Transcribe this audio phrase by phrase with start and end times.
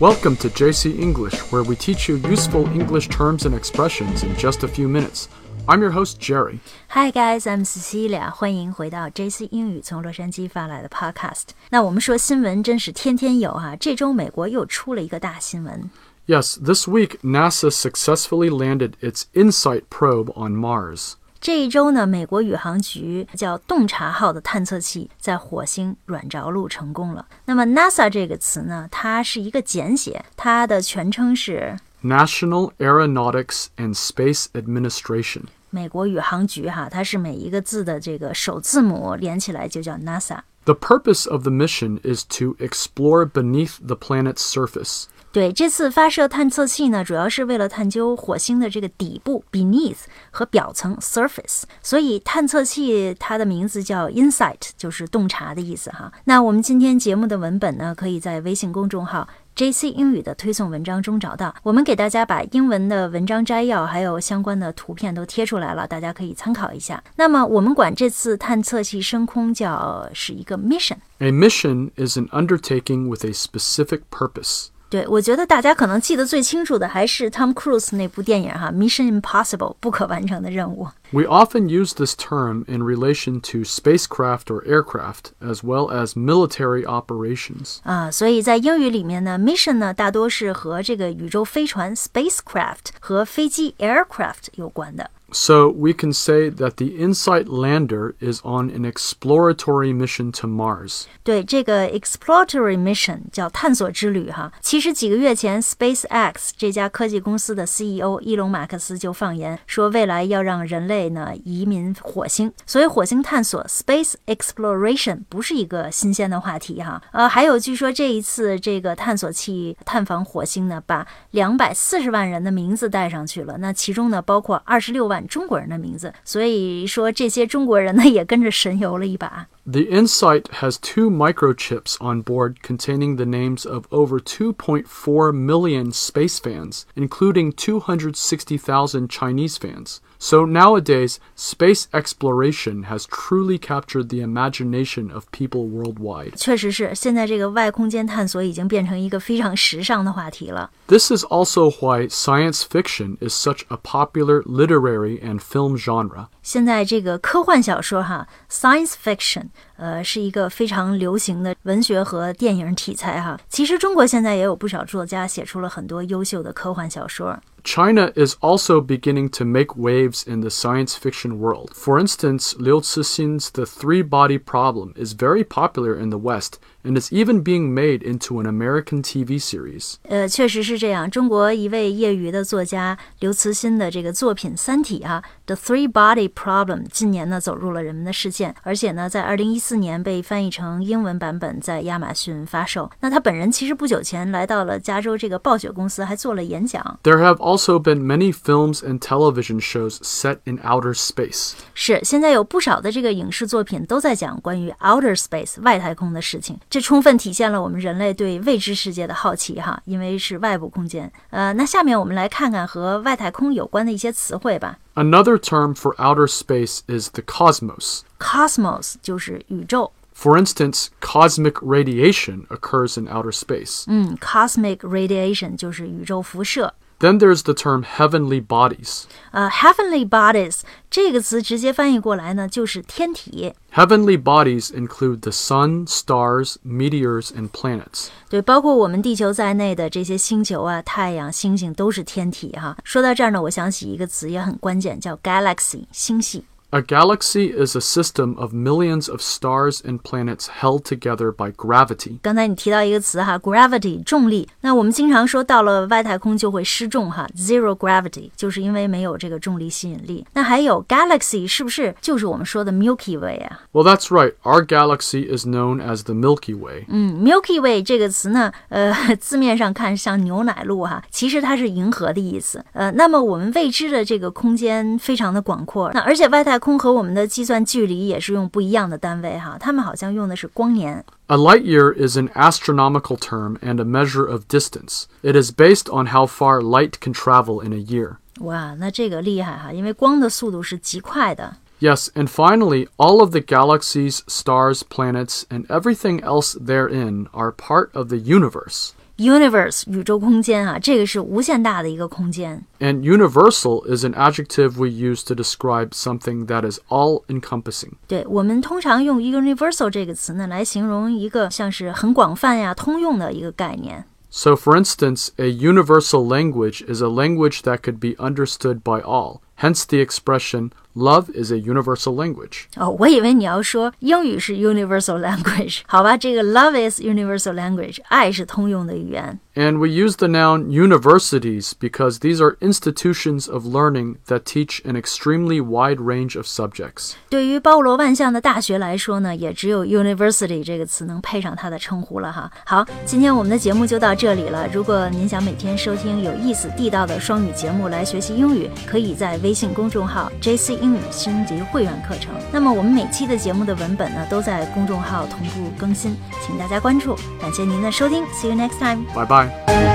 [0.00, 4.62] Welcome to JC English, where we teach you useful English terms and expressions in just
[4.62, 5.28] a few minutes.
[5.66, 6.60] I'm your host, Jerry.
[6.88, 8.30] Hi guys, I'm Cecilia.
[8.30, 11.48] 欢迎回到 JC 英语从洛杉矶发来的 Podcast。
[11.70, 15.90] 那我们说新闻真是天天有哈、这周美国又出了一个大新闻。
[16.26, 21.16] Yes, this week NASA successfully landed its InSight probe on Mars.
[21.42, 27.26] 这一周呢，美国宇航局叫洞察号的探测器在火星软着陆成功了。
[27.44, 35.42] 那么 NASA 这个词呢，它是一个简写，它的全称是 National Aeronautics and Space Administration.
[35.70, 40.40] 美国宇航局哈，它是每一个字的这个首字母连起来就叫 NASA。
[40.64, 45.04] The purpose of the mission is to explore beneath the planet's surface.
[45.33, 51.63] 对，这次发射探测器呢，主要是为了探究火星的这个底部 （beneath） 和表层 （surface）。
[51.81, 56.13] 所以探测器它的名字叫 InSight，就是洞察的意思哈。
[56.25, 61.55] 那我们今天节目的文本呢，可以在微信公众号 JC 英语的推送文章中找到。
[61.63, 67.03] 我们给大家把英文的文章摘要还有相关的图片都贴出来了，大家可以参考一下。
[67.15, 70.97] 那么我们管这次探测器升空叫是一个 mission。
[71.17, 74.67] A mission is an undertaking with a specific purpose.
[74.93, 80.87] 对，我觉得大家可能记得最清楚的还是 Tom Cruise 那部电影哈，《Mission Impossible》不可完成的任务。
[81.09, 87.79] We often use this term in relation to spacecraft or aircraft, as well as military operations.
[87.81, 95.09] 啊，所以在英语里面呢，mission 呢大多是和这个宇宙飞船 spacecraft 和飞机 aircraft 有关的。
[95.32, 101.02] So we can say that the InSight lander is on an exploratory mission to Mars.
[101.22, 104.50] 对，这个 exploratory mission 叫探索之旅哈。
[104.62, 112.50] 其实几个月前，SpaceX 这家科技公司的 CEO 伊隆马克思就放言说，未来要让人类呢移民火星。
[112.64, 117.02] 所以火星探索 space exploration 不是一个新鲜的话题哈。
[117.12, 126.12] 呃，还有据说这一次这个探索器探访火星呢，把两百四十万人的名字带上去了，那其中呢包括二十六万 中国人的名字。
[126.24, 129.46] 所以说这些中国人呢也跟着神游了一把。
[129.70, 136.38] The InSight has two microchips on board containing the names of over 2.4 million space
[136.38, 140.00] fans, including 260,000 Chinese fans.
[140.22, 146.32] So nowadays, space exploration has truly captured the imagination of people worldwide.
[146.36, 150.70] 确实是，现在这个外空间探索已经变成一个非常时尚的话题了。
[150.88, 156.26] This is also why science fiction is such a popular literary and film genre.
[156.42, 163.38] 现在这个科幻小说哈，science fiction，呃，是一个非常流行的文学和电影题材哈。
[163.48, 167.38] 其实中国现在也有不少作家写出了很多优秀的科幻小说。
[167.64, 171.70] China is also beginning to make waves in the science fiction world.
[171.74, 176.98] For instance, Liu Cixin's The Three Body Problem is very popular in the West and
[176.98, 179.94] is even being made into an American TV series.
[180.08, 181.10] 呃，确实是这样。
[181.10, 192.90] 中国一位业余的作家刘慈欣的这个作品《三体》哈，《The Three Body Problem》近年呢走入了人们的视线，而且呢，在二零一四年被翻译成英文版本，在亚马逊发售。
[193.00, 196.98] 那他本人其实不久前来到了加州这个暴雪公司，还做了演讲。
[197.02, 201.52] There have also been many films and television shows set in outer space.
[201.74, 211.10] 是，现在有不少的这个影视作品都在讲关于 outer space 外太空的事情， 这充分体现了我们人类对未知世界的好奇哈，因为是外部空间。
[211.30, 214.78] 呃，那下面我们来看看和外太空有关的一些词汇吧。
[214.94, 218.00] Another term for outer space is the cosmos.
[218.18, 223.84] Cosmos 就是宇宙， For instance, cosmic radiation occurs in outer space.
[223.86, 226.74] 嗯，cosmic radiation 就是宇宙辐射。
[227.02, 229.04] Then there's the term heavenly bodies.
[229.30, 233.54] 呃，heavenly bodies 这个词直接翻译过来呢，就是天体。
[233.72, 238.08] Heavenly bodies include the sun, stars, meteors, and planets.
[238.28, 242.76] 对，包括我们地球在内的这些星球啊、太阳、星星都是天体哈。
[242.82, 246.46] 说到这儿呢，我想起一个词也很关键，叫 galaxy 星系。
[246.72, 252.18] A galaxy is a system of millions of stars and planets held together by gravity.
[252.20, 254.46] 刚才你提到一个词哈，gravity 重力。
[254.60, 260.26] 那我们经常说到了外太空就会失重哈，zero gravity，就是因为没有这个重力吸引力。
[260.34, 263.62] 那还有 galaxy 是不是就是我们说的 Milky Way 啊？
[263.72, 264.34] Well, that's right.
[264.42, 266.84] Our galaxy is known as the Milky Way.
[266.88, 272.62] 嗯，Milky Way 这个词呢，呃，字面上看像牛奶路哈，其实它是银河的意思。
[272.74, 281.04] 呃，那么我们未知的这个空间非常的广阔，那而且外太 空和我们的计算距离也是用不一样的单位哈，他们好像用的是光年。
[281.26, 285.04] A light year is an astronomical term and a measure of distance.
[285.22, 288.16] It is based on how far light can travel in a year.
[288.40, 291.56] 哇，那这个厉害哈，因为光的速度是极快的。
[291.80, 297.90] Yes, and finally, all of the galaxies, stars, planets, and everything else therein are part
[297.92, 298.90] of the universe.
[299.16, 302.64] universe 宇宙空间啊，这个是无限大的一个空间。
[302.78, 307.94] And universal is an adjective we use to describe something that is all encompassing.
[308.06, 314.04] 对我们通常用 universal 这个词呢，来形容一个像是很广泛呀、通用的一个概念。
[314.30, 319.40] So, for instance, a universal language is a language that could be understood by all.
[319.62, 322.66] Hence the expression, love is a universal language.
[322.76, 326.16] 哦，我以为你要说英语是 universal language，好吧？
[326.16, 329.40] 这个 love is universal language，爱是通用的语言。
[329.56, 334.94] And we use the noun universities because these are institutions of learning that teach an
[334.94, 337.14] extremely wide range of subjects.
[337.28, 342.48] 对于包罗万象的大学来说呢，也只有 university 这个词能配上它的称呼了哈。
[342.64, 344.68] 好，今天我们的节目就到这里了。
[344.72, 352.33] 如果您想每天收听有意思、地道的双语节目来学习英语，可以在微 微信公众号 JC 英语星级会员课程。
[352.51, 357.15] 那么我们每期的节目的文本呢，都在公众号同步更新，请大家关注。
[357.39, 359.05] 感谢您的收听，See you next time。
[359.13, 359.92] Bye bye.